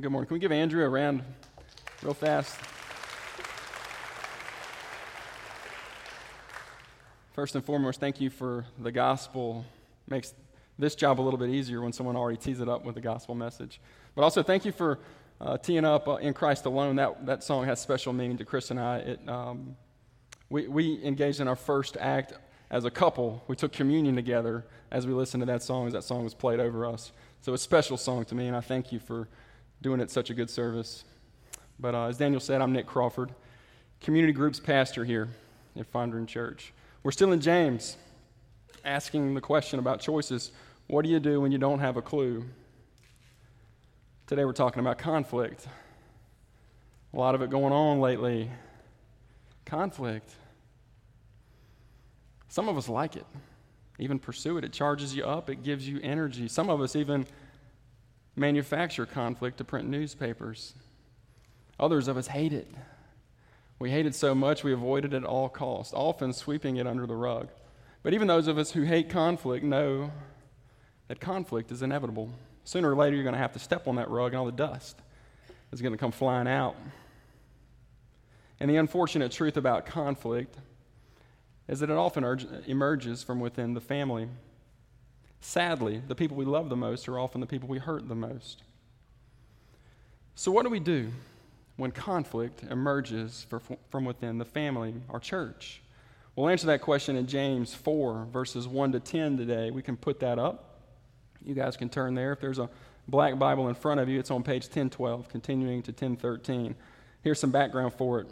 [0.00, 0.28] Good morning.
[0.28, 1.24] Can we give Andrew a round
[2.02, 2.54] real fast?
[7.32, 9.64] First and foremost, thank you for the gospel.
[10.06, 10.34] Makes
[10.78, 13.34] this job a little bit easier when someone already tees it up with the gospel
[13.34, 13.80] message.
[14.14, 15.00] But also, thank you for
[15.40, 16.94] uh, teeing up uh, in Christ alone.
[16.94, 18.98] That, that song has special meaning to Chris and I.
[18.98, 19.74] It, um,
[20.48, 22.34] we, we engaged in our first act
[22.70, 23.42] as a couple.
[23.48, 26.60] We took communion together as we listened to that song, as that song was played
[26.60, 27.10] over us.
[27.40, 29.28] So it's a special song to me, and I thank you for
[29.80, 31.04] doing it such a good service.
[31.78, 33.32] But uh, as Daniel said, I'm Nick Crawford,
[34.00, 35.28] community groups pastor here
[35.76, 36.72] at Fondren Church.
[37.02, 37.96] We're still in James,
[38.84, 40.50] asking the question about choices.
[40.88, 42.44] What do you do when you don't have a clue?
[44.26, 45.66] Today we're talking about conflict.
[47.14, 48.50] A lot of it going on lately.
[49.64, 50.30] Conflict.
[52.48, 53.26] Some of us like it,
[53.98, 54.64] even pursue it.
[54.64, 56.48] It charges you up, it gives you energy.
[56.48, 57.26] Some of us even
[58.38, 60.74] manufacture conflict to print newspapers.
[61.80, 62.70] Others of us hate it.
[63.78, 67.06] We hate it so much we avoid it at all costs, often sweeping it under
[67.06, 67.48] the rug.
[68.02, 70.10] But even those of us who hate conflict know
[71.06, 72.30] that conflict is inevitable.
[72.64, 74.52] Sooner or later, you're going to have to step on that rug, and all the
[74.52, 74.98] dust
[75.72, 76.76] is going to come flying out.
[78.60, 80.56] And the unfortunate truth about conflict
[81.68, 82.24] is that it often
[82.66, 84.28] emerges from within the family.
[85.40, 88.62] Sadly, the people we love the most are often the people we hurt the most.
[90.34, 91.10] So, what do we do
[91.76, 93.46] when conflict emerges
[93.90, 95.80] from within the family, our church?
[96.36, 99.70] We'll answer that question in James 4, verses 1 to 10 today.
[99.72, 100.80] We can put that up.
[101.44, 102.32] You guys can turn there.
[102.32, 102.70] If there's a
[103.08, 106.76] black Bible in front of you, it's on page 1012, continuing to 1013.
[107.22, 108.28] Here's some background for it.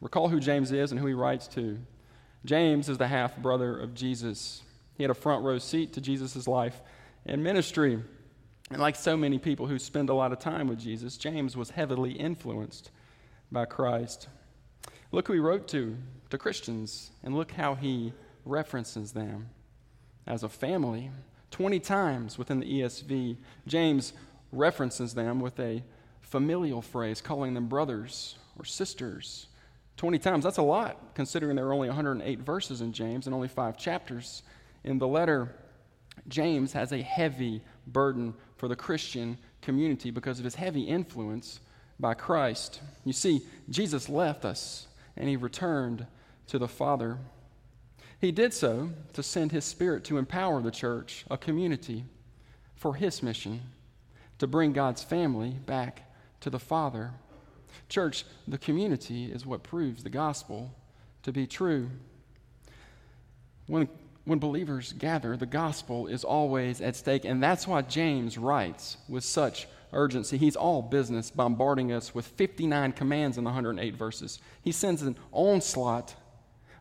[0.00, 1.78] Recall who James is and who he writes to.
[2.44, 4.62] James is the half brother of Jesus.
[4.98, 6.82] He had a front row seat to Jesus' life
[7.24, 8.02] and ministry.
[8.70, 11.70] And like so many people who spend a lot of time with Jesus, James was
[11.70, 12.90] heavily influenced
[13.50, 14.28] by Christ.
[15.12, 15.96] Look who he wrote to,
[16.30, 18.12] to Christians, and look how he
[18.44, 19.48] references them
[20.26, 21.10] as a family.
[21.52, 24.12] 20 times within the ESV, James
[24.52, 25.82] references them with a
[26.20, 29.46] familial phrase, calling them brothers or sisters
[29.98, 30.44] 20 times.
[30.44, 34.42] That's a lot, considering there are only 108 verses in James and only five chapters
[34.88, 35.54] in the letter.
[36.26, 41.60] James has a heavy burden for the Christian community because of his heavy influence
[42.00, 42.80] by Christ.
[43.04, 46.06] You see, Jesus left us and he returned
[46.48, 47.18] to the Father.
[48.20, 52.04] He did so to send his Spirit to empower the church, a community,
[52.74, 53.60] for his mission
[54.38, 56.10] to bring God's family back
[56.40, 57.12] to the Father.
[57.88, 60.74] Church, the community is what proves the gospel
[61.22, 61.90] to be true.
[63.66, 63.88] When,
[64.28, 69.24] when believers gather, the gospel is always at stake, and that's why James writes with
[69.24, 70.36] such urgency.
[70.36, 74.38] He's all business, bombarding us with 59 commands in the 108 verses.
[74.62, 76.14] He sends an onslaught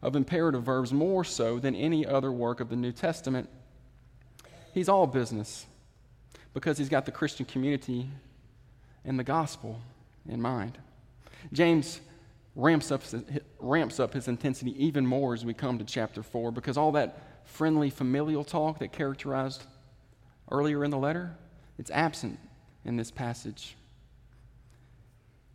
[0.01, 3.47] of imperative verbs more so than any other work of the New Testament.
[4.73, 5.67] He's all business
[6.53, 8.09] because he's got the Christian community
[9.05, 9.79] and the gospel
[10.27, 10.77] in mind.
[11.53, 12.01] James
[12.57, 13.03] ramps up,
[13.59, 17.21] ramps up his intensity even more as we come to chapter 4 because all that
[17.47, 19.63] friendly familial talk that characterized
[20.51, 21.35] earlier in the letter,
[21.79, 22.39] it's absent
[22.85, 23.75] in this passage.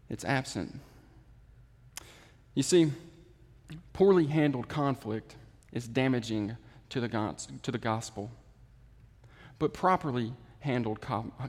[0.08, 0.78] It's absent.
[2.54, 2.90] You see,
[3.92, 5.36] poorly handled conflict
[5.72, 6.56] is damaging
[6.90, 7.08] to the,
[7.62, 8.30] to the gospel.
[9.58, 11.00] But properly handled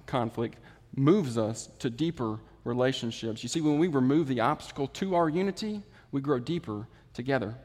[0.05, 0.57] conflict
[0.95, 3.43] moves us to deeper relationships.
[3.43, 7.55] You see, when we remove the obstacle to our unity, we grow deeper together.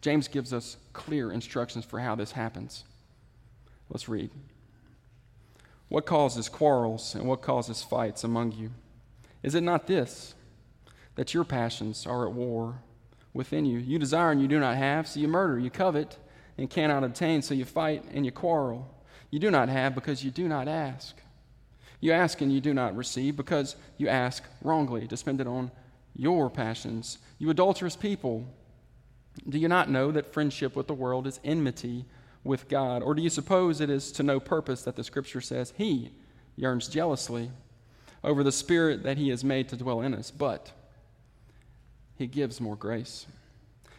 [0.00, 2.84] James gives us clear instructions for how this happens.
[3.88, 4.30] Let's read.
[5.88, 8.70] What causes quarrels and what causes fights among you?
[9.42, 10.34] Is it not this,
[11.14, 12.82] that your passions are at war
[13.32, 13.78] within you?
[13.78, 15.58] You desire and you do not have, so you murder.
[15.58, 16.18] You covet
[16.58, 18.94] and cannot obtain, so you fight and you quarrel.
[19.30, 21.16] You do not have because you do not ask.
[22.00, 25.70] You ask and you do not receive because you ask wrongly to spend it on
[26.14, 27.18] your passions.
[27.38, 28.46] You adulterous people,
[29.46, 32.04] do you not know that friendship with the world is enmity
[32.44, 33.02] with God?
[33.02, 36.10] Or do you suppose it is to no purpose that the scripture says he
[36.56, 37.50] yearns jealously
[38.24, 40.72] over the spirit that he has made to dwell in us, but
[42.16, 43.26] he gives more grace?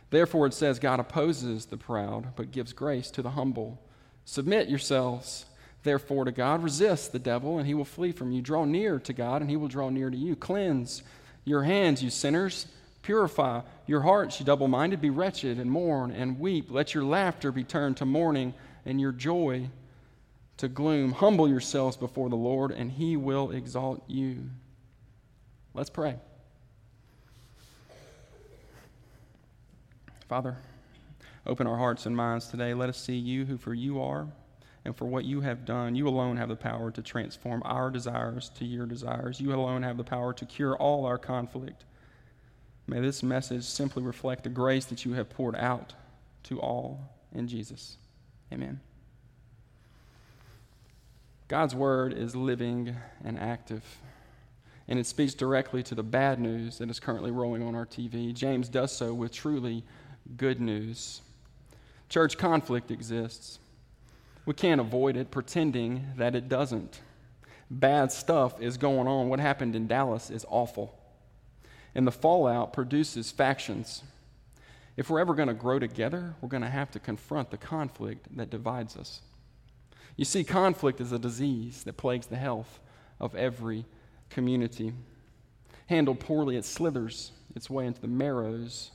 [0.10, 3.80] Therefore, it says, God opposes the proud, but gives grace to the humble.
[4.26, 5.46] Submit yourselves
[5.84, 6.64] therefore to God.
[6.64, 8.42] Resist the devil, and he will flee from you.
[8.42, 10.36] Draw near to God, and he will draw near to you.
[10.36, 11.04] Cleanse
[11.46, 12.66] your hands, you sinners.
[13.10, 15.02] Purify your hearts, you double minded.
[15.02, 16.68] Be wretched and mourn and weep.
[16.70, 18.54] Let your laughter be turned to mourning
[18.86, 19.72] and your joy
[20.58, 21.14] to gloom.
[21.14, 24.52] Humble yourselves before the Lord, and he will exalt you.
[25.74, 26.18] Let's pray.
[30.28, 30.56] Father,
[31.48, 32.76] open our hearts and minds today.
[32.76, 34.28] Let us see you who for you are
[34.86, 35.96] and for what you have done.
[35.96, 39.42] You alone have the power to transform our desires to your desires.
[39.42, 41.86] You alone have the power to cure all our conflict.
[42.90, 45.94] May this message simply reflect the grace that you have poured out
[46.46, 47.00] to all
[47.32, 47.98] in Jesus.
[48.52, 48.80] Amen.
[51.48, 53.84] God's word is living and active,
[54.88, 58.34] and it speaks directly to the bad news that is currently rolling on our TV.
[58.34, 59.84] James does so with truly
[60.36, 61.22] good news.
[62.10, 63.60] Church conflict exists.
[64.48, 67.02] We can't avoid it pretending that it doesn't.
[67.70, 69.30] Bad stuff is going on.
[69.30, 70.99] What happened in Dallas is awful
[71.96, 74.04] and the fallout produces factions.
[74.98, 78.36] If we're ever going to grow together, we're going to have to confront the conflict
[78.36, 79.22] that divides us.
[80.18, 82.80] You see, conflict is a disease that plagues the health
[83.20, 83.86] of every
[84.30, 84.94] community.
[85.88, 88.92] Handled poorly, it slithers its way into the marrows,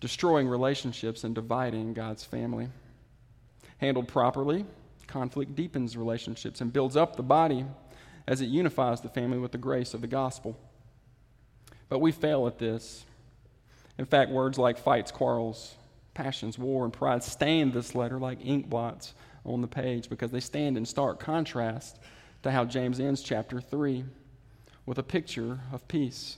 [0.00, 2.68] destroying relationships and dividing God's family.
[3.78, 4.64] Handled properly,
[5.06, 7.66] conflict deepens relationships and builds up the body
[8.26, 10.58] as it unifies the family with the grace of the gospel.
[11.88, 13.04] But we fail at this.
[13.98, 15.74] In fact, words like fights, quarrels,
[16.14, 20.40] passions, war, and pride stain this letter like ink blots on the page because they
[20.40, 21.98] stand in stark contrast
[22.42, 24.04] to how James ends chapter 3
[24.84, 26.36] with a picture of peace.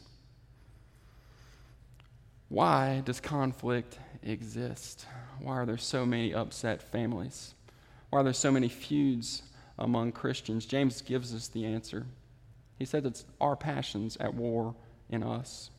[2.48, 5.06] Why does conflict exist?
[5.40, 7.54] Why are there so many upset families?
[8.10, 9.42] Why are there so many feuds
[9.78, 10.64] among Christians?
[10.64, 12.06] James gives us the answer.
[12.78, 14.74] He said it's our passions at war
[15.10, 15.70] in us.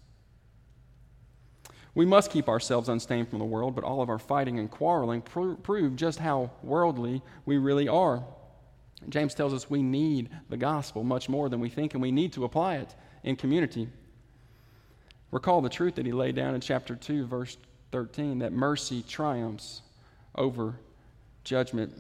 [1.96, 5.22] We must keep ourselves unstained from the world, but all of our fighting and quarreling
[5.22, 8.24] pro- prove just how worldly we really are.
[9.08, 12.34] James tells us we need the gospel much more than we think, and we need
[12.34, 12.94] to apply it
[13.24, 13.88] in community.
[15.32, 17.58] Recall the truth that he laid down in chapter 2, verse
[17.92, 19.82] 13 that mercy triumphs
[20.36, 20.76] over
[21.44, 21.94] judgment.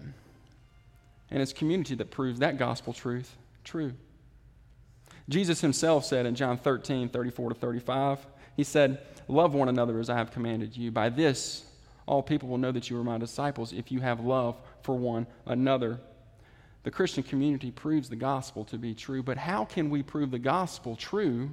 [1.31, 3.93] And it's community that proves that gospel truth true.
[5.29, 8.25] Jesus himself said in John 13, 34 to 35,
[8.57, 10.91] He said, Love one another as I have commanded you.
[10.91, 11.65] By this,
[12.07, 15.27] all people will know that you are my disciples if you have love for one
[15.45, 15.99] another.
[16.81, 20.39] The Christian community proves the gospel to be true, but how can we prove the
[20.39, 21.51] gospel true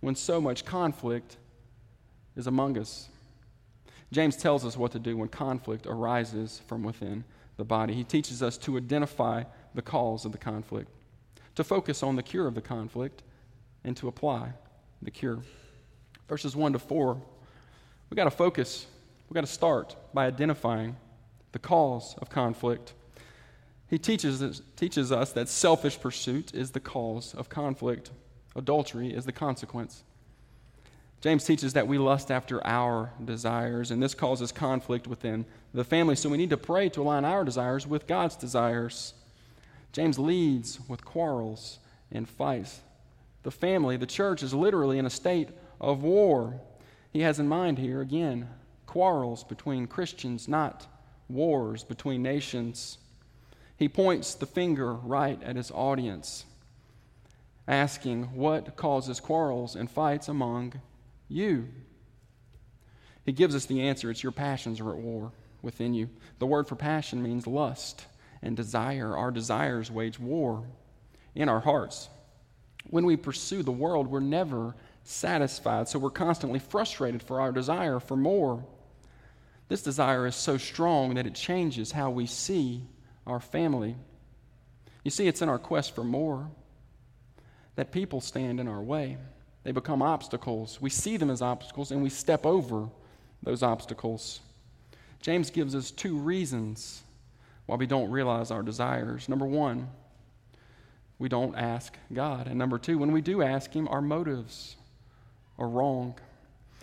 [0.00, 1.38] when so much conflict
[2.36, 3.08] is among us?
[4.12, 7.24] James tells us what to do when conflict arises from within
[7.56, 7.94] the body.
[7.94, 10.90] He teaches us to identify the cause of the conflict
[11.56, 13.22] to focus on the cure of the conflict
[13.84, 14.52] and to apply
[15.02, 15.40] the cure.
[16.28, 17.20] Verses 1 to 4,
[18.10, 18.86] we got to focus,
[19.28, 20.96] we got to start by identifying
[21.52, 22.92] the cause of conflict.
[23.88, 28.10] He teaches us, teaches us that selfish pursuit is the cause of conflict,
[28.54, 30.02] adultery is the consequence.
[31.20, 36.14] James teaches that we lust after our desires, and this causes conflict within the family.
[36.14, 39.14] So we need to pray to align our desires with God's desires.
[39.96, 41.78] James leads with quarrels
[42.12, 42.82] and fights.
[43.44, 45.48] The family, the church, is literally in a state
[45.80, 46.60] of war.
[47.14, 48.46] He has in mind here, again,
[48.84, 50.86] quarrels between Christians, not
[51.30, 52.98] wars between nations.
[53.78, 56.44] He points the finger right at his audience,
[57.66, 60.74] asking, What causes quarrels and fights among
[61.26, 61.68] you?
[63.24, 66.10] He gives us the answer it's your passions are at war within you.
[66.38, 68.04] The word for passion means lust
[68.42, 69.16] and desire.
[69.16, 70.64] Our desires wage war
[71.34, 72.08] in our hearts.
[72.88, 74.74] When we pursue the world, we're never
[75.04, 78.64] satisfied, so we're constantly frustrated for our desire for more.
[79.68, 82.84] This desire is so strong that it changes how we see
[83.26, 83.96] our family.
[85.04, 86.48] You see, it's in our quest for more
[87.76, 89.18] that people stand in our way.
[89.64, 90.80] They become obstacles.
[90.80, 92.88] We see them as obstacles and we step over
[93.42, 94.40] those obstacles.
[95.20, 97.02] James gives us two reasons
[97.66, 99.28] why we don't realize our desires.
[99.28, 99.88] Number one,
[101.18, 102.46] we don't ask God.
[102.46, 104.76] And number two, when we do ask Him, our motives
[105.58, 106.14] are wrong.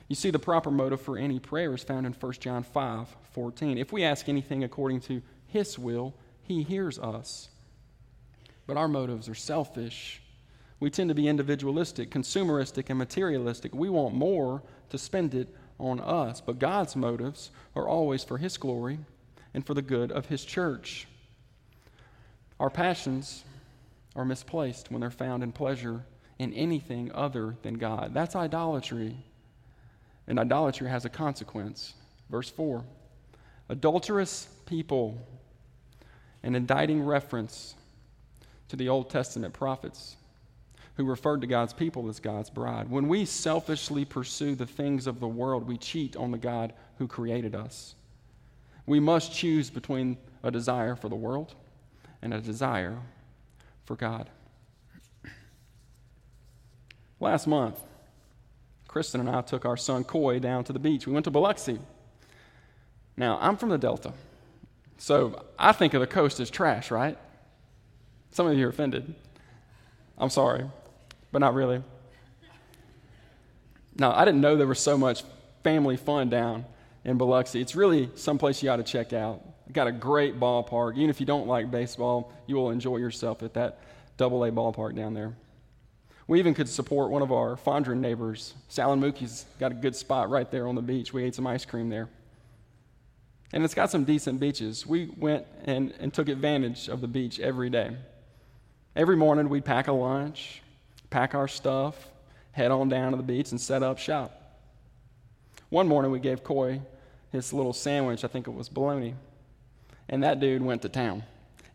[0.07, 3.77] You see, the proper motive for any prayer is found in 1 John 5 14.
[3.77, 6.13] If we ask anything according to His will,
[6.43, 7.49] He hears us.
[8.67, 10.21] But our motives are selfish.
[10.79, 13.73] We tend to be individualistic, consumeristic, and materialistic.
[13.73, 15.47] We want more to spend it
[15.79, 16.41] on us.
[16.41, 18.99] But God's motives are always for His glory
[19.53, 21.07] and for the good of His church.
[22.59, 23.43] Our passions
[24.15, 26.03] are misplaced when they're found in pleasure
[26.39, 28.13] in anything other than God.
[28.13, 29.15] That's idolatry.
[30.27, 31.93] And idolatry has a consequence.
[32.29, 32.83] Verse 4
[33.69, 35.17] Adulterous people,
[36.43, 37.75] an indicting reference
[38.69, 40.17] to the Old Testament prophets
[40.95, 42.89] who referred to God's people as God's bride.
[42.89, 47.07] When we selfishly pursue the things of the world, we cheat on the God who
[47.07, 47.95] created us.
[48.85, 51.55] We must choose between a desire for the world
[52.21, 52.97] and a desire
[53.85, 54.29] for God.
[57.19, 57.79] Last month,
[58.87, 61.07] Kristen and I took our son Coy down to the beach.
[61.07, 61.79] We went to Biloxi.
[63.15, 64.11] Now, I'm from the Delta,
[64.97, 67.17] so I think of the coast as trash, right?
[68.31, 69.13] Some of you are offended.
[70.17, 70.65] I'm sorry,
[71.31, 71.83] but not really.
[73.97, 75.23] No, I didn't know there was so much
[75.63, 76.65] family fun down
[77.05, 77.59] in Biloxi.
[77.59, 79.41] It's really someplace you ought to check out.
[79.71, 80.95] Got a great ballpark.
[80.95, 83.79] Even if you don't like baseball, you will enjoy yourself at that
[84.17, 85.33] double A ballpark down there.
[86.27, 88.53] We even could support one of our Fondren neighbors.
[88.69, 91.11] Sal and Mookie's got a good spot right there on the beach.
[91.11, 92.07] We ate some ice cream there.
[93.51, 94.87] And it's got some decent beaches.
[94.87, 97.95] We went and, and took advantage of the beach every day.
[98.95, 100.61] Every morning we'd pack a lunch,
[101.09, 102.07] pack our stuff,
[102.51, 104.39] head on down to the beach and set up shop.
[105.69, 106.81] One morning we gave Coy
[107.33, 109.15] his little sandwich, I think it was bologna,
[110.07, 111.23] and that dude went to town.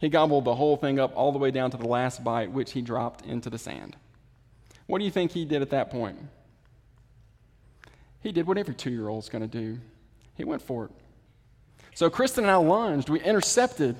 [0.00, 2.72] He gobbled the whole thing up all the way down to the last bite, which
[2.72, 3.96] he dropped into the sand.
[4.86, 6.16] What do you think he did at that point?
[8.20, 9.78] He did what every two year old's going to do.
[10.36, 10.90] He went for it.
[11.94, 13.08] So Kristen and I lunged.
[13.08, 13.96] We intercepted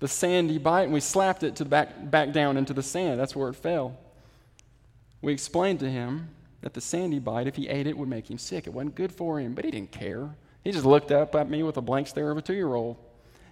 [0.00, 3.20] the sandy bite and we slapped it to back, back down into the sand.
[3.20, 3.96] That's where it fell.
[5.20, 6.30] We explained to him
[6.62, 8.66] that the sandy bite, if he ate it, would make him sick.
[8.66, 10.34] It wasn't good for him, but he didn't care.
[10.62, 12.96] He just looked up at me with a blank stare of a two year old.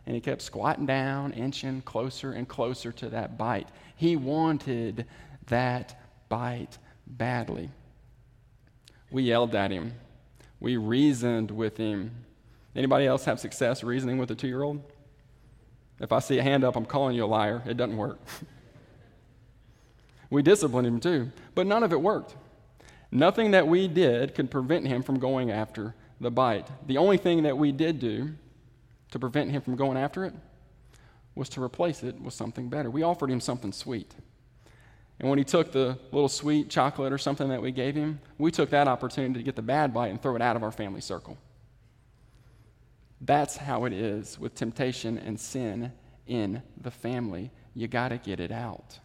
[0.07, 3.69] And he kept squatting down, inching closer and closer to that bite.
[3.97, 5.07] He wanted
[5.47, 7.71] that bite badly.
[9.11, 9.93] We yelled at him.
[10.59, 12.12] We reasoned with him.
[12.75, 14.81] Anybody else have success reasoning with a two year old?
[16.00, 17.62] If I see a hand up, I'm calling you a liar.
[17.67, 18.19] It doesn't work.
[20.31, 22.37] we disciplined him too, but none of it worked.
[23.11, 26.69] Nothing that we did could prevent him from going after the bite.
[26.87, 28.31] The only thing that we did do
[29.11, 30.35] to prevent him from going after it
[31.35, 32.91] was to replace it with something better.
[32.91, 34.15] We offered him something sweet.
[35.19, 38.50] And when he took the little sweet chocolate or something that we gave him, we
[38.50, 41.00] took that opportunity to get the bad bite and throw it out of our family
[41.00, 41.37] circle.
[43.21, 45.93] That's how it is with temptation and sin
[46.27, 47.50] in the family.
[47.75, 48.99] You got to get it out.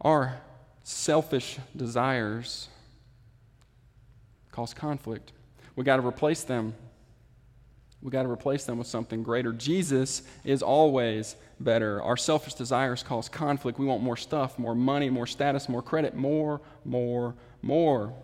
[0.00, 0.40] Our
[0.82, 2.68] selfish desires
[4.52, 5.32] cause conflict.
[5.76, 6.74] We got to replace them.
[8.02, 9.52] We got to replace them with something greater.
[9.52, 12.02] Jesus is always better.
[12.02, 13.78] Our selfish desires cause conflict.
[13.78, 18.14] We want more stuff, more money, more status, more credit, more, more, more.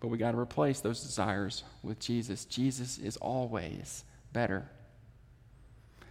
[0.00, 2.44] But we got to replace those desires with Jesus.
[2.44, 4.68] Jesus is always better.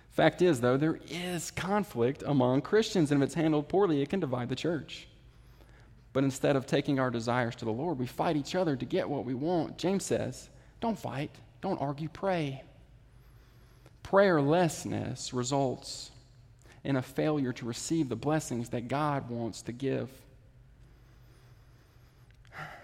[0.10, 4.20] Fact is, though, there is conflict among Christians, and if it's handled poorly, it can
[4.20, 5.08] divide the church.
[6.16, 9.10] But instead of taking our desires to the Lord, we fight each other to get
[9.10, 9.78] what we want.
[9.78, 10.48] James says,
[10.80, 11.30] don't fight,
[11.62, 12.64] don't argue, pray.
[14.02, 16.12] Prayerlessness results
[16.86, 20.10] in a failure to receive the blessings that God wants to give.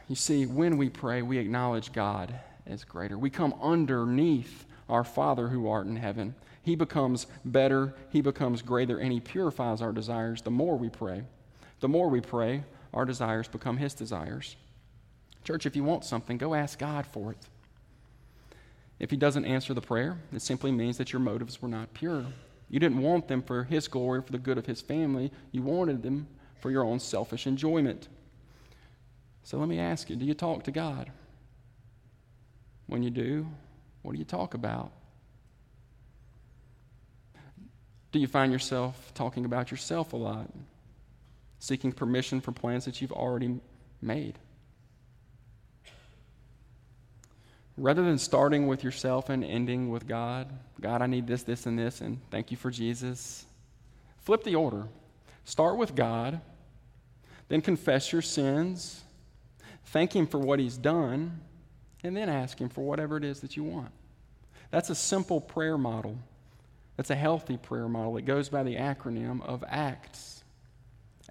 [0.10, 3.18] You see, when we pray, we acknowledge God as greater.
[3.18, 6.36] We come underneath our Father who art in heaven.
[6.64, 11.24] He becomes better, He becomes greater, and He purifies our desires the more we pray.
[11.80, 14.56] The more we pray, our desires become His desires.
[15.44, 17.38] Church, if you want something, go ask God for it.
[19.00, 22.26] If He doesn't answer the prayer, it simply means that your motives were not pure.
[22.70, 25.32] You didn't want them for His glory, or for the good of His family.
[25.52, 26.28] You wanted them
[26.60, 28.08] for your own selfish enjoyment.
[29.44, 31.12] So let me ask you do you talk to God?
[32.88, 33.48] When you do,
[34.02, 34.92] what do you talk about?
[38.12, 40.50] Do you find yourself talking about yourself a lot?
[41.62, 43.60] Seeking permission for plans that you've already
[44.02, 44.40] made.
[47.78, 50.52] Rather than starting with yourself and ending with God,
[50.82, 53.46] God, I need this, this, and this, and thank you for Jesus,
[54.22, 54.88] flip the order.
[55.46, 56.42] Start with God,
[57.48, 59.04] then confess your sins,
[59.86, 61.42] thank Him for what He's done,
[62.04, 63.92] and then ask Him for whatever it is that you want.
[64.72, 66.18] That's a simple prayer model.
[66.98, 68.18] That's a healthy prayer model.
[68.18, 70.41] It goes by the acronym of ACTS.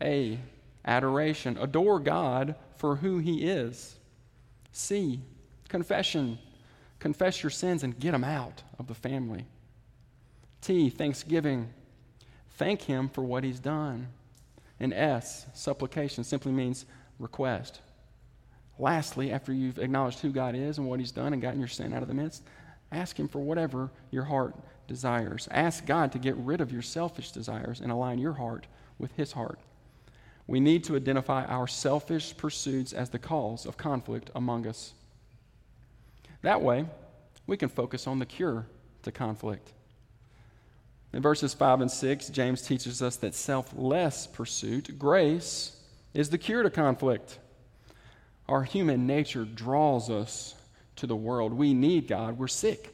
[0.02, 0.38] A.
[0.84, 1.58] Adoration.
[1.58, 3.96] Adore God for who He is.
[4.72, 5.20] C.
[5.68, 6.38] Confession.
[6.98, 9.46] Confess your sins and get them out of the family.
[10.60, 10.90] T.
[10.90, 11.70] Thanksgiving.
[12.56, 14.08] Thank Him for what He's done.
[14.78, 15.46] And S.
[15.54, 16.86] Supplication simply means
[17.18, 17.80] request.
[18.78, 21.92] Lastly, after you've acknowledged who God is and what He's done and gotten your sin
[21.92, 22.42] out of the midst,
[22.90, 24.54] ask Him for whatever your heart
[24.88, 25.48] desires.
[25.50, 28.66] Ask God to get rid of your selfish desires and align your heart
[28.98, 29.60] with His heart.
[30.50, 34.94] We need to identify our selfish pursuits as the cause of conflict among us.
[36.42, 36.86] That way,
[37.46, 38.66] we can focus on the cure
[39.04, 39.70] to conflict.
[41.12, 45.76] In verses 5 and 6, James teaches us that selfless pursuit, grace,
[46.14, 47.38] is the cure to conflict.
[48.48, 50.56] Our human nature draws us
[50.96, 51.52] to the world.
[51.52, 52.38] We need God.
[52.38, 52.92] We're sick.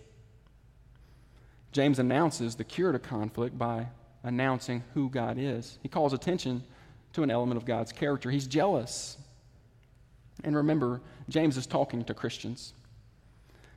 [1.73, 3.87] James announces the cure to conflict by
[4.23, 5.79] announcing who God is.
[5.83, 6.63] He calls attention
[7.17, 8.31] to an element of God's character.
[8.31, 9.17] He's jealous.
[10.45, 12.75] And remember, James is talking to Christians.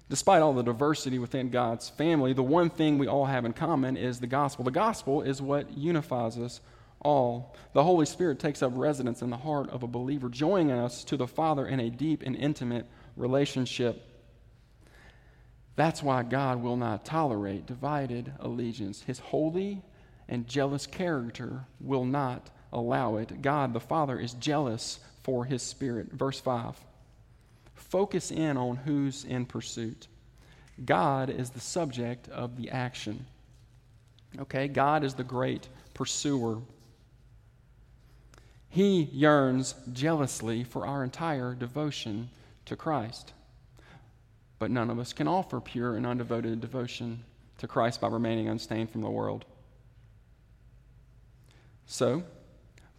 [0.10, 3.96] Despite all the diversity within God's family, the one thing we all have in common
[3.96, 4.66] is the gospel.
[4.66, 6.60] The gospel is what unifies us
[7.00, 7.56] all.
[7.74, 11.16] The Holy Spirit takes up residence in the heart of a believer, joining us to
[11.16, 14.06] the Father in a deep and intimate relationship.
[15.78, 19.04] That's why God will not tolerate divided allegiance.
[19.04, 19.82] His holy
[20.28, 23.42] and jealous character will not allow it.
[23.42, 26.12] God the Father is jealous for his Spirit.
[26.12, 26.76] Verse 5
[27.76, 30.08] focus in on who's in pursuit.
[30.86, 33.26] God is the subject of the action.
[34.38, 36.60] Okay, God is the great pursuer.
[38.70, 42.30] He yearns jealously for our entire devotion
[42.66, 43.34] to Christ.
[44.60, 47.24] But none of us can offer pure and undevoted devotion
[47.58, 49.46] to Christ by remaining unstained from the world.
[51.88, 52.24] So,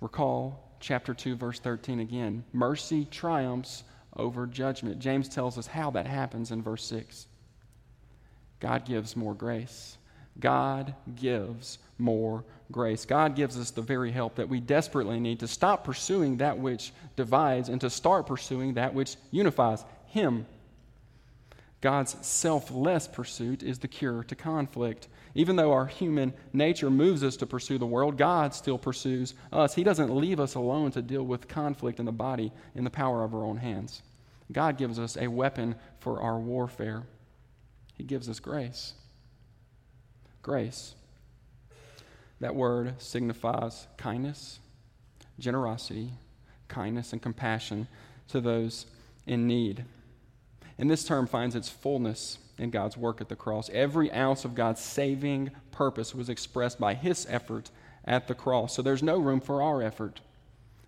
[0.00, 2.44] recall chapter 2, verse 13 again.
[2.52, 3.84] Mercy triumphs
[4.16, 4.98] over judgment.
[4.98, 7.26] James tells us how that happens in verse 6.
[8.60, 9.96] God gives more grace.
[10.38, 13.04] God gives more grace.
[13.04, 16.92] God gives us the very help that we desperately need to stop pursuing that which
[17.16, 20.46] divides and to start pursuing that which unifies Him.
[21.80, 25.08] God's selfless pursuit is the cure to conflict.
[25.34, 29.74] Even though our human nature moves us to pursue the world, God still pursues us.
[29.74, 33.24] He doesn't leave us alone to deal with conflict in the body in the power
[33.24, 34.02] of our own hands.
[34.52, 37.04] God gives us a weapon for our warfare.
[37.94, 38.94] He gives us grace.
[40.42, 40.94] Grace.
[42.40, 44.58] That word signifies kindness,
[45.38, 46.12] generosity,
[46.68, 47.88] kindness, and compassion
[48.28, 48.86] to those
[49.26, 49.84] in need.
[50.80, 53.68] And this term finds its fullness in God's work at the cross.
[53.70, 57.70] Every ounce of God's saving purpose was expressed by his effort
[58.06, 58.74] at the cross.
[58.74, 60.20] So there's no room for our effort.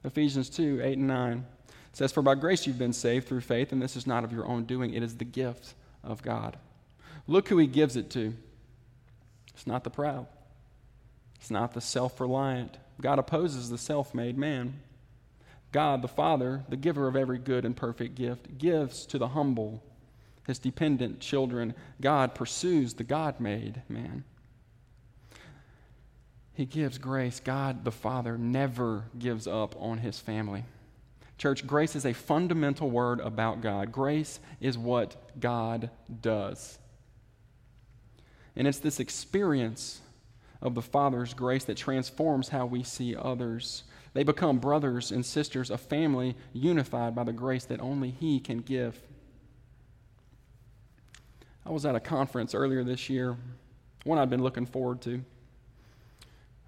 [0.03, 1.47] Ephesians 2 8 and 9
[1.93, 4.47] says, For by grace you've been saved through faith, and this is not of your
[4.47, 6.57] own doing, it is the gift of God.
[7.27, 8.33] Look who he gives it to.
[9.53, 10.27] It's not the proud,
[11.37, 12.79] it's not the self reliant.
[12.99, 14.81] God opposes the self made man.
[15.73, 19.83] God, the Father, the giver of every good and perfect gift, gives to the humble,
[20.47, 21.75] his dependent children.
[22.01, 24.25] God pursues the God made man.
[26.55, 27.41] He gives grace.
[27.41, 30.65] God, the Father, never gives up on his family.
[31.39, 33.91] Church, grace is a fundamental word about God.
[33.91, 36.79] Grace is what God does.
[38.55, 40.01] And it's this experience
[40.61, 43.85] of the Father's grace that transforms how we see others.
[44.15, 48.59] They become brothers and sisters, a family unified by the grace that only He can
[48.59, 49.01] give.
[51.65, 53.37] I was at a conference earlier this year,
[54.05, 55.25] one I'd been looking forward to.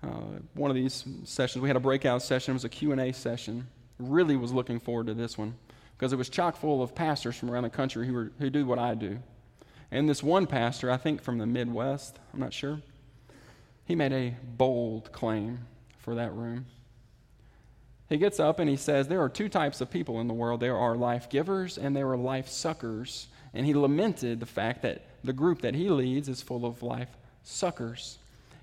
[0.03, 2.53] Uh, one of these sessions, we had a breakout session.
[2.53, 3.67] It was a Q&A session.
[3.99, 5.55] Really was looking forward to this one
[5.97, 8.67] because it was chock full of pastors from around the country who, were, who do
[8.67, 9.19] what I do.
[9.91, 12.81] And this one pastor, I think from the Midwest, I'm not sure,
[13.85, 15.67] he made a bold claim
[15.99, 16.67] for that room.
[18.09, 20.61] He gets up and he says, There are two types of people in the world
[20.61, 23.29] there are life givers and there are life suckers.
[23.55, 27.09] And he lamented the fact that the group that he leads is full of life
[27.45, 28.19] suckers.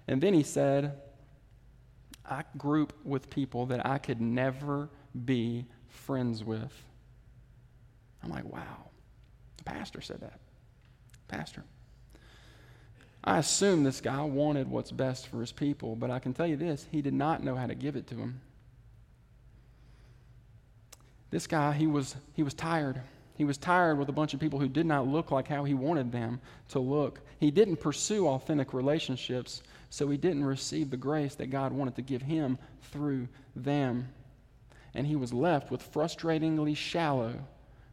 [0.07, 0.99] And then he said,
[2.29, 4.89] I group with people that I could never
[5.25, 6.71] be friends with.
[8.23, 8.89] I'm like, wow.
[9.57, 10.39] The pastor said that.
[11.27, 11.63] Pastor.
[13.23, 16.57] I assume this guy wanted what's best for his people, but I can tell you
[16.57, 18.41] this he did not know how to give it to them.
[21.31, 23.01] This guy, he was, he was tired.
[23.35, 25.73] He was tired with a bunch of people who did not look like how he
[25.73, 27.21] wanted them to look.
[27.39, 32.01] He didn't pursue authentic relationships, so he didn't receive the grace that God wanted to
[32.01, 32.59] give him
[32.91, 34.09] through them.
[34.93, 37.33] And he was left with frustratingly shallow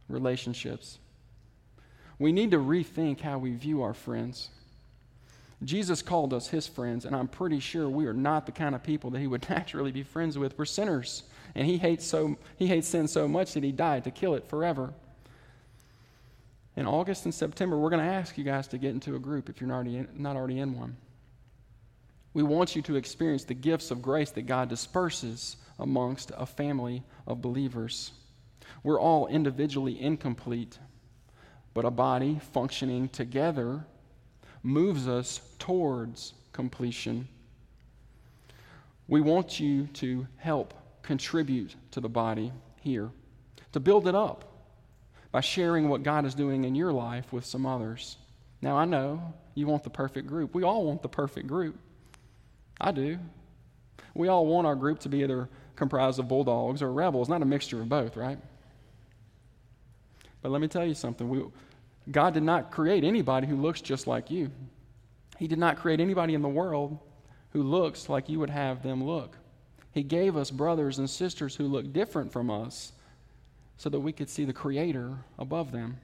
[0.09, 0.99] relationships.
[2.19, 4.49] We need to rethink how we view our friends.
[5.63, 8.81] Jesus called us his friends, and I'm pretty sure we are not the kind of
[8.81, 10.57] people that he would naturally be friends with.
[10.57, 11.23] We're sinners.
[11.55, 14.47] And he hates, so, he hates sin so much that he died to kill it
[14.47, 14.93] forever.
[16.75, 19.49] In August and September, we're going to ask you guys to get into a group
[19.49, 20.95] if you're not already in, not already in one.
[22.33, 27.03] We want you to experience the gifts of grace that God disperses amongst a family
[27.27, 28.11] of believers.
[28.83, 30.77] We're all individually incomplete,
[31.73, 33.85] but a body functioning together
[34.63, 37.27] moves us towards completion.
[39.07, 43.09] We want you to help contribute to the body here,
[43.71, 44.45] to build it up
[45.31, 48.17] by sharing what God is doing in your life with some others.
[48.61, 50.53] Now, I know you want the perfect group.
[50.53, 51.77] We all want the perfect group.
[52.79, 53.19] I do.
[54.13, 57.45] We all want our group to be either comprised of bulldogs or rebels, not a
[57.45, 58.37] mixture of both, right?
[60.41, 61.29] But let me tell you something.
[61.29, 61.43] We,
[62.11, 64.49] God did not create anybody who looks just like you.
[65.37, 66.97] He did not create anybody in the world
[67.51, 69.37] who looks like you would have them look.
[69.91, 72.91] He gave us brothers and sisters who look different from us
[73.77, 75.97] so that we could see the Creator above them.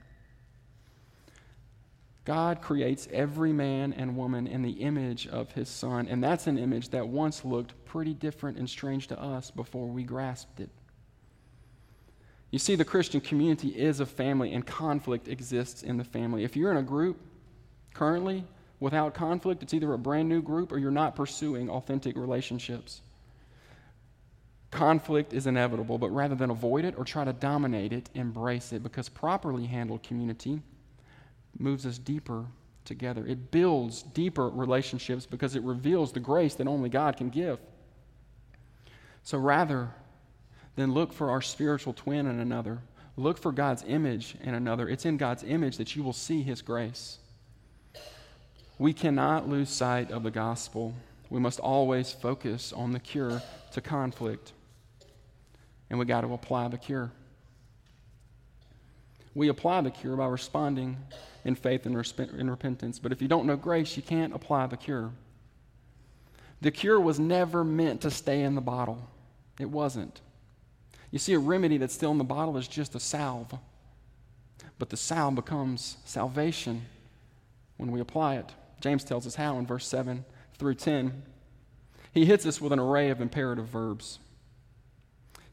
[2.24, 6.58] God creates every man and woman in the image of his Son, and that's an
[6.58, 10.70] image that once looked pretty different and strange to us before we grasped it.
[12.52, 16.44] You see, the Christian community is a family, and conflict exists in the family.
[16.44, 17.20] If you're in a group
[17.94, 18.44] currently
[18.80, 23.02] without conflict, it's either a brand new group or you're not pursuing authentic relationships.
[24.72, 28.84] Conflict is inevitable, but rather than avoid it or try to dominate it, embrace it
[28.84, 30.62] because properly handled community
[31.58, 32.46] moves us deeper
[32.84, 33.26] together.
[33.26, 37.60] It builds deeper relationships because it reveals the grace that only God can give.
[39.24, 39.90] So rather
[40.76, 42.80] than look for our spiritual twin in another,
[43.18, 44.90] look for God's image in another.
[44.90, 47.20] It's in God's image that you will see His grace.
[48.78, 50.94] We cannot lose sight of the gospel.
[51.30, 54.52] We must always focus on the cure to conflict.
[55.90, 57.12] And we got to apply the cure.
[59.34, 60.98] We apply the cure by responding
[61.44, 63.00] in faith and in repentance.
[63.00, 65.12] But if you don't know grace, you can't apply the cure.
[66.62, 69.08] The cure was never meant to stay in the bottle,
[69.60, 70.22] it wasn't.
[71.16, 73.58] You see, a remedy that's still in the bottle is just a salve.
[74.78, 76.88] But the salve becomes salvation
[77.78, 78.52] when we apply it.
[78.82, 80.26] James tells us how in verse 7
[80.58, 81.24] through 10.
[82.12, 84.20] He hits us with an array of imperative verbs.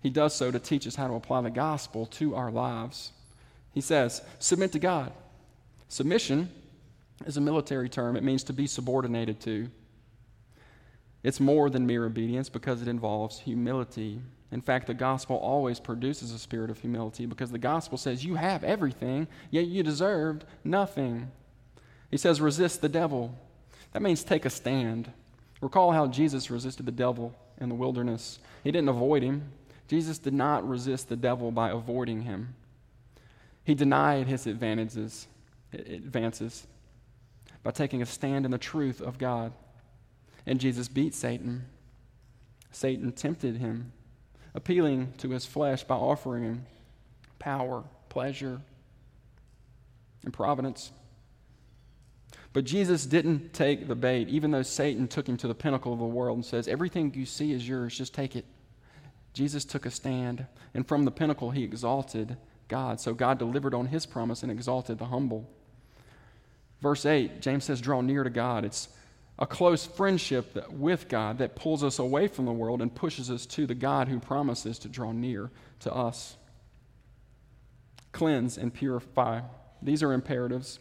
[0.00, 3.12] He does so to teach us how to apply the gospel to our lives.
[3.70, 5.12] He says, Submit to God.
[5.86, 6.50] Submission
[7.24, 9.70] is a military term, it means to be subordinated to.
[11.22, 14.22] It's more than mere obedience because it involves humility.
[14.52, 18.34] In fact, the gospel always produces a spirit of humility because the gospel says you
[18.34, 21.30] have everything, yet you deserved nothing.
[22.10, 23.34] He says, resist the devil.
[23.92, 25.10] That means take a stand.
[25.62, 28.38] Recall how Jesus resisted the devil in the wilderness.
[28.62, 29.50] He didn't avoid him.
[29.88, 32.54] Jesus did not resist the devil by avoiding him.
[33.64, 35.26] He denied his advantages
[35.72, 36.66] advances
[37.62, 39.52] by taking a stand in the truth of God.
[40.44, 41.64] And Jesus beat Satan.
[42.70, 43.92] Satan tempted him,
[44.54, 46.66] appealing to his flesh by offering him
[47.38, 48.60] power, pleasure,
[50.24, 50.92] and providence.
[52.52, 55.98] But Jesus didn't take the bait, even though Satan took him to the pinnacle of
[55.98, 58.44] the world and says, Everything you see is yours, just take it.
[59.32, 62.36] Jesus took a stand, and from the pinnacle, he exalted
[62.68, 63.00] God.
[63.00, 65.48] So God delivered on his promise and exalted the humble.
[66.82, 68.64] Verse 8, James says, draw near to God.
[68.64, 68.88] It's
[69.38, 73.30] a close friendship that, with God that pulls us away from the world and pushes
[73.30, 76.36] us to the God who promises to draw near to us.
[78.12, 79.40] Cleanse and purify.
[79.80, 80.78] These are imperatives.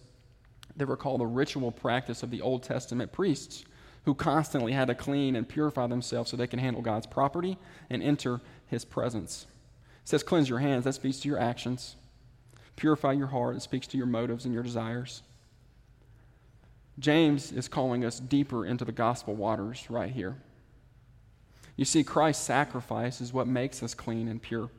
[0.76, 3.64] They recall the ritual practice of the Old Testament priests
[4.04, 7.58] who constantly had to clean and purify themselves so they can handle God's property
[7.90, 9.46] and enter his presence.
[10.04, 10.86] It says, cleanse your hands.
[10.86, 11.96] That speaks to your actions.
[12.76, 13.56] Purify your heart.
[13.56, 15.22] It speaks to your motives and your desires.
[17.02, 20.38] James is calling us deeper into the gospel waters right here.
[21.76, 24.70] You see, Christ's sacrifice is what makes us clean and pure.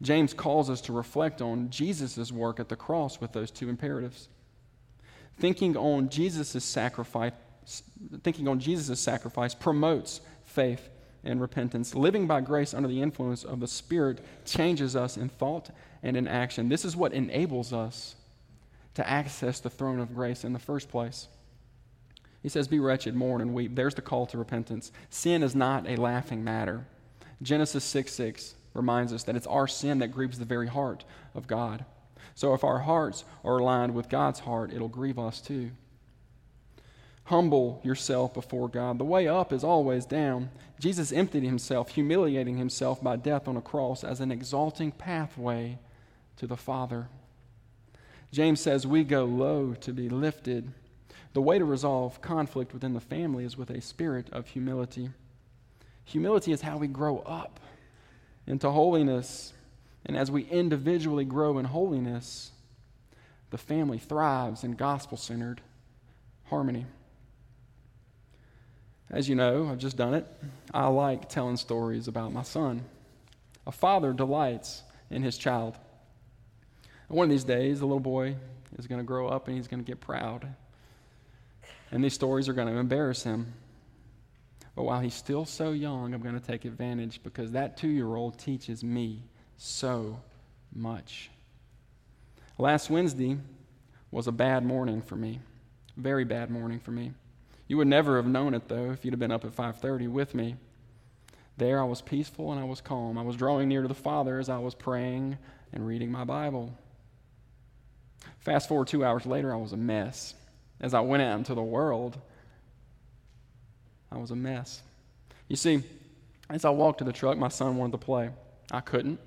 [0.00, 4.28] James calls us to reflect on Jesus' work at the cross with those two imperatives.
[5.38, 7.32] Thinking on Jesus' sacrifice,
[8.22, 10.88] thinking on Jesus' sacrifice promotes faith
[11.22, 11.94] and repentance.
[11.94, 15.70] Living by grace under the influence of the Spirit changes us in thought
[16.02, 16.70] and in action.
[16.70, 18.16] This is what enables us
[18.94, 21.28] to access the throne of grace in the first place.
[22.42, 23.74] He says, Be wretched, mourn, and weep.
[23.74, 24.92] There's the call to repentance.
[25.10, 26.86] Sin is not a laughing matter.
[27.42, 31.46] Genesis 6 6 reminds us that it's our sin that grieves the very heart of
[31.46, 31.84] God.
[32.34, 35.70] So if our hearts are aligned with God's heart, it'll grieve us too.
[37.24, 38.98] Humble yourself before God.
[38.98, 40.50] The way up is always down.
[40.80, 45.78] Jesus emptied himself, humiliating himself by death on a cross as an exalting pathway
[46.36, 47.08] to the Father.
[48.32, 50.72] James says we go low to be lifted.
[51.32, 55.10] The way to resolve conflict within the family is with a spirit of humility.
[56.04, 57.60] Humility is how we grow up
[58.46, 59.52] into holiness.
[60.06, 62.52] And as we individually grow in holiness,
[63.50, 65.60] the family thrives in gospel centered
[66.46, 66.86] harmony.
[69.10, 70.26] As you know, I've just done it.
[70.72, 72.84] I like telling stories about my son.
[73.66, 75.76] A father delights in his child.
[77.10, 78.36] And one of these days, the little boy
[78.78, 80.46] is going to grow up and he's going to get proud.
[81.90, 83.52] And these stories are going to embarrass him.
[84.76, 88.14] But while he's still so young, I'm going to take advantage because that two year
[88.14, 89.24] old teaches me
[89.56, 90.20] so
[90.72, 91.30] much.
[92.58, 93.38] Last Wednesday
[94.12, 95.40] was a bad morning for me.
[95.96, 97.10] Very bad morning for me.
[97.66, 100.32] You would never have known it though if you'd have been up at 5:30 with
[100.32, 100.54] me.
[101.56, 103.18] There I was peaceful and I was calm.
[103.18, 105.38] I was drawing near to the Father as I was praying
[105.72, 106.72] and reading my Bible.
[108.38, 110.34] Fast forward 2 hours later, I was a mess.
[110.80, 112.18] As I went out into the world,
[114.10, 114.80] I was a mess.
[115.48, 115.82] You see,
[116.48, 118.30] as I walked to the truck, my son wanted to play.
[118.70, 119.20] I couldn't.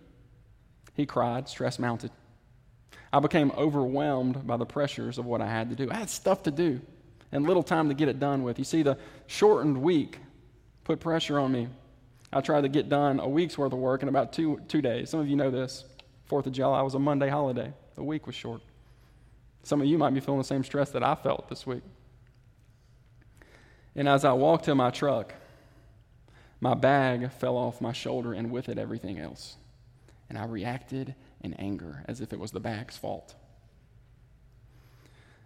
[0.95, 2.11] He cried, stress mounted.
[3.11, 5.89] I became overwhelmed by the pressures of what I had to do.
[5.91, 6.81] I had stuff to do
[7.31, 8.57] and little time to get it done with.
[8.57, 10.19] You see, the shortened week
[10.83, 11.67] put pressure on me.
[12.31, 15.11] I tried to get done a week's worth of work in about two, two days.
[15.11, 15.85] Some of you know this.
[16.25, 18.61] Fourth of July was a Monday holiday, the week was short.
[19.63, 21.83] Some of you might be feeling the same stress that I felt this week.
[23.95, 25.33] And as I walked to my truck,
[26.59, 29.55] my bag fell off my shoulder and with it everything else.
[30.29, 33.35] And I reacted in anger as if it was the bag's fault.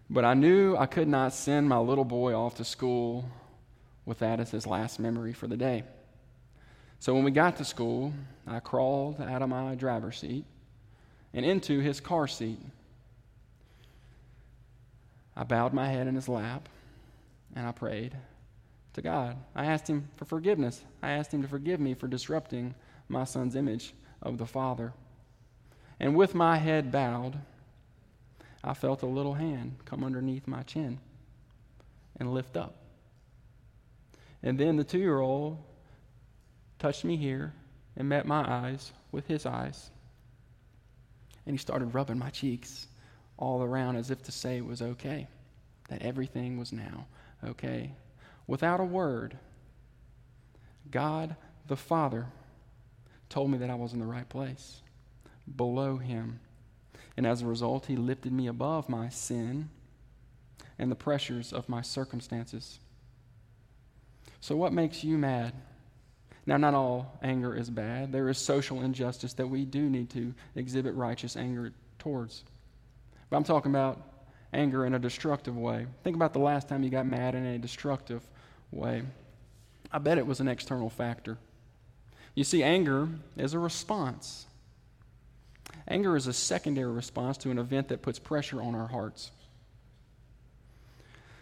[0.09, 3.29] But I knew I could not send my little boy off to school
[4.05, 5.83] with that as his last memory for the day.
[6.99, 8.13] So when we got to school,
[8.47, 10.45] I crawled out of my driver's seat
[11.33, 12.59] and into his car seat.
[15.39, 16.67] I bowed my head in his lap
[17.55, 18.17] and I prayed
[18.93, 19.37] to God.
[19.55, 20.83] I asked him for forgiveness.
[21.03, 22.73] I asked him to forgive me for disrupting
[23.07, 24.93] my son's image of the Father.
[25.99, 27.37] And with my head bowed,
[28.63, 30.99] I felt a little hand come underneath my chin
[32.19, 32.75] and lift up.
[34.41, 35.59] And then the two year old
[36.79, 37.53] touched me here
[37.95, 39.91] and met my eyes with his eyes.
[41.45, 42.87] And he started rubbing my cheeks
[43.37, 45.27] all around as if to say it was okay,
[45.89, 47.05] that everything was now
[47.43, 47.93] okay.
[48.47, 49.37] Without a word,
[50.89, 51.35] God
[51.67, 52.27] the Father
[53.29, 54.81] told me that I was in the right place,
[55.55, 56.39] below Him.
[57.15, 59.69] And as a result, He lifted me above my sin
[60.79, 62.79] and the pressures of my circumstances.
[64.39, 65.53] So, what makes you mad?
[66.45, 68.13] Now, not all anger is bad.
[68.13, 72.43] There is social injustice that we do need to exhibit righteous anger towards.
[73.29, 74.01] But I'm talking about
[74.53, 75.87] anger in a destructive way.
[76.03, 78.21] Think about the last time you got mad in a destructive
[78.71, 79.03] way.
[79.91, 81.37] I bet it was an external factor.
[82.35, 84.45] You see, anger is a response.
[85.87, 89.31] Anger is a secondary response to an event that puts pressure on our hearts.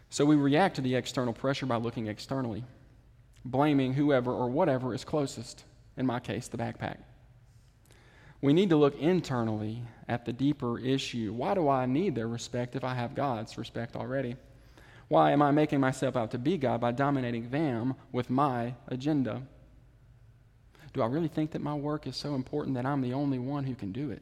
[0.09, 2.63] So we react to the external pressure by looking externally
[3.45, 5.63] blaming whoever or whatever is closest,
[5.95, 6.97] in my case, the backpack.
[8.45, 11.33] We need to look internally at the deeper issue.
[11.33, 14.35] Why do I need their respect if I have God's respect already?
[15.07, 19.41] Why am I making myself out to be God by dominating them with my agenda?
[20.93, 23.63] Do I really think that my work is so important that I'm the only one
[23.63, 24.21] who can do it?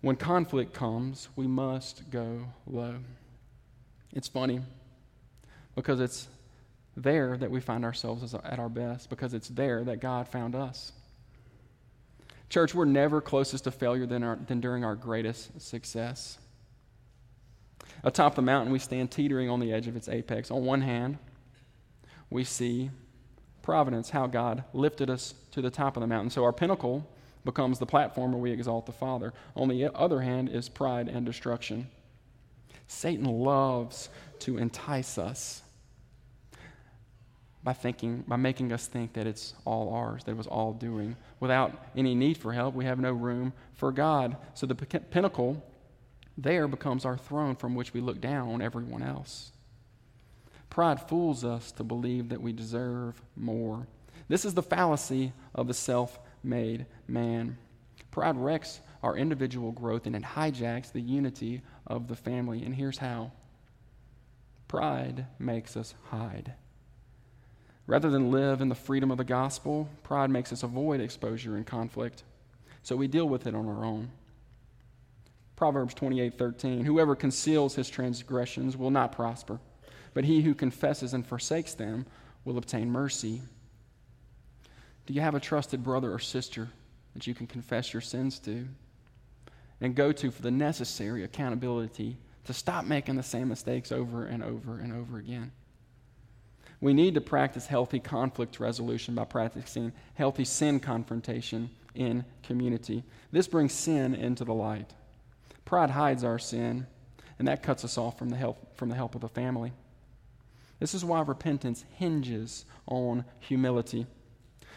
[0.00, 2.98] When conflict comes, we must go low.
[4.12, 4.60] It's funny
[5.74, 6.28] because it's
[6.96, 10.92] there that we find ourselves at our best because it's there that God found us.
[12.50, 16.38] Church, we're never closest to failure than, our, than during our greatest success.
[18.02, 20.50] Atop the mountain, we stand teetering on the edge of its apex.
[20.50, 21.18] On one hand,
[22.28, 22.90] we see
[23.62, 26.30] providence, how God lifted us to the top of the mountain.
[26.30, 27.06] So our pinnacle
[27.44, 29.32] becomes the platform where we exalt the Father.
[29.54, 31.88] On the other hand is pride and destruction.
[32.88, 34.08] Satan loves
[34.40, 35.62] to entice us
[37.62, 41.16] by thinking by making us think that it's all ours that it was all doing.
[41.40, 44.36] Without any need for help we have no room for god.
[44.54, 45.62] So the pinnacle
[46.38, 49.52] there becomes our throne from which we look down on everyone else.
[50.70, 53.86] Pride fools us to believe that we deserve more.
[54.28, 57.58] This is the fallacy of the self-made man.
[58.10, 62.64] Pride wrecks our individual growth and it hijacks the unity of the family.
[62.64, 63.32] And here's how.
[64.68, 66.54] Pride makes us hide
[67.90, 71.66] Rather than live in the freedom of the gospel, pride makes us avoid exposure and
[71.66, 72.22] conflict.
[72.84, 74.12] So we deal with it on our own.
[75.56, 76.84] Proverbs 28 13.
[76.84, 79.58] Whoever conceals his transgressions will not prosper,
[80.14, 82.06] but he who confesses and forsakes them
[82.44, 83.42] will obtain mercy.
[85.06, 86.68] Do you have a trusted brother or sister
[87.14, 88.68] that you can confess your sins to
[89.80, 94.44] and go to for the necessary accountability to stop making the same mistakes over and
[94.44, 95.50] over and over again?
[96.80, 103.04] We need to practice healthy conflict resolution by practicing healthy sin confrontation in community.
[103.32, 104.94] This brings sin into the light.
[105.64, 106.86] Pride hides our sin,
[107.38, 109.72] and that cuts us off from the help, from the help of the family.
[110.78, 114.06] This is why repentance hinges on humility.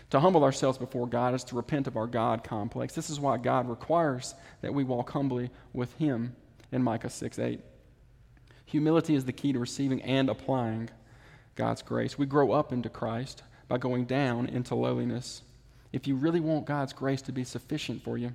[0.09, 2.93] To humble ourselves before God is to repent of our God complex.
[2.93, 6.35] This is why God requires that we walk humbly with Him
[6.71, 7.61] in Micah 6 8.
[8.65, 10.89] Humility is the key to receiving and applying
[11.55, 12.17] God's grace.
[12.17, 15.41] We grow up into Christ by going down into lowliness.
[15.91, 18.33] If you really want God's grace to be sufficient for you,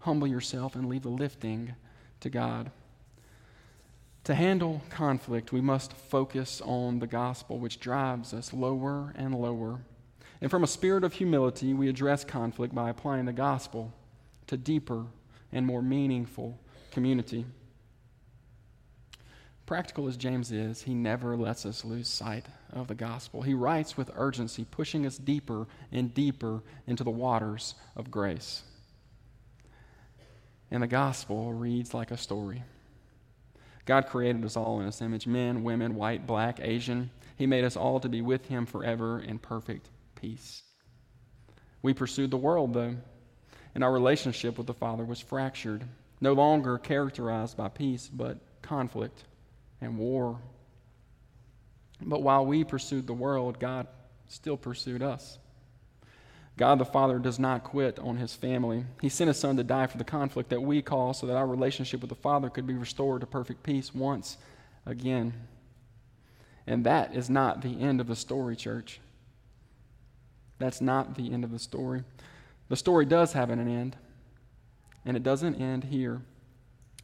[0.00, 1.74] humble yourself and leave the lifting
[2.20, 2.70] to God.
[4.24, 9.80] To handle conflict, we must focus on the gospel, which drives us lower and lower.
[10.40, 13.92] And from a spirit of humility, we address conflict by applying the gospel
[14.48, 15.06] to deeper
[15.52, 16.58] and more meaningful
[16.90, 17.44] community.
[19.66, 23.42] Practical as James is, he never lets us lose sight of the gospel.
[23.42, 28.62] He writes with urgency, pushing us deeper and deeper into the waters of grace.
[30.70, 32.62] And the gospel reads like a story.
[33.86, 37.10] God created us all in his image men, women, white, black, Asian.
[37.36, 40.62] He made us all to be with him forever in perfect peace.
[41.82, 42.96] We pursued the world, though,
[43.74, 45.84] and our relationship with the Father was fractured,
[46.20, 49.24] no longer characterized by peace, but conflict
[49.80, 50.38] and war.
[52.00, 53.86] But while we pursued the world, God
[54.28, 55.38] still pursued us.
[56.56, 58.84] God the Father does not quit on his family.
[59.02, 61.46] He sent his Son to die for the conflict that we cause so that our
[61.46, 64.38] relationship with the Father could be restored to perfect peace once
[64.86, 65.34] again.
[66.66, 69.00] And that is not the end of the story, church.
[70.58, 72.04] That's not the end of the story.
[72.68, 73.96] The story does have an end,
[75.04, 76.22] and it doesn't end here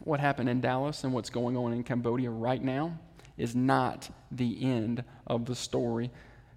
[0.04, 2.98] what happened in Dallas and what's going on in Cambodia right now
[3.36, 6.10] is not the end of the story.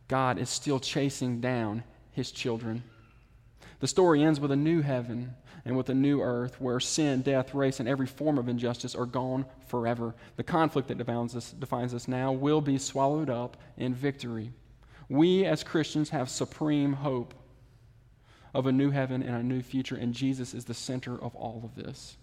[0.08, 2.84] God is still chasing down his children.
[3.80, 7.54] The story ends with a new heaven and with a new earth where sin, death,
[7.54, 10.16] race, and every form of injustice are gone forever.
[10.36, 14.52] The conflict that defines us, defines us now will be swallowed up in victory.
[15.10, 17.34] We as Christians have supreme hope
[18.54, 21.62] of a new heaven and a new future, and Jesus is the center of all
[21.64, 22.18] of this.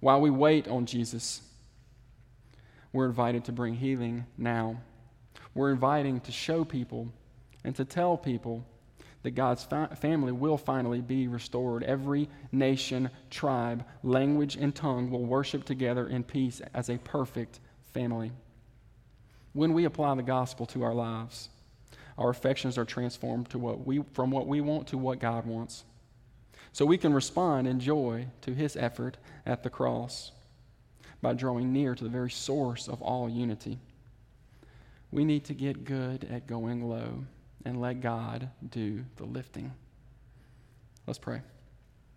[0.00, 1.42] While we wait on Jesus,
[2.92, 4.80] we're invited to bring healing now.
[5.54, 7.12] We're inviting to show people
[7.64, 8.64] and to tell people
[9.22, 11.82] that God's fa- family will finally be restored.
[11.82, 17.58] Every nation, tribe, language, and tongue will worship together in peace as a perfect
[17.92, 18.30] family.
[19.52, 21.48] When we apply the gospel to our lives,
[22.16, 25.84] our affections are transformed to what we, from what we want to what God wants
[26.72, 30.32] so we can respond in joy to his effort at the cross
[31.20, 33.78] by drawing near to the very source of all unity.
[35.10, 37.24] We need to get good at going low
[37.64, 39.72] and let God do the lifting.
[41.06, 41.40] Let's pray.